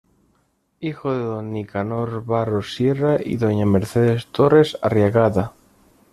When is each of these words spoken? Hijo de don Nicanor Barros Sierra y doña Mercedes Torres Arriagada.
Hijo 0.79 1.13
de 1.15 1.23
don 1.23 1.53
Nicanor 1.53 2.25
Barros 2.25 2.73
Sierra 2.73 3.19
y 3.23 3.37
doña 3.37 3.67
Mercedes 3.67 4.25
Torres 4.31 4.75
Arriagada. 4.81 5.53